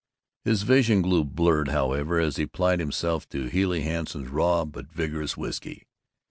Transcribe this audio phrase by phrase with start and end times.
[0.43, 5.37] His vision grew blurred, however, as he applied himself to Healey Hanson's raw but vigorous
[5.37, 5.83] whisky.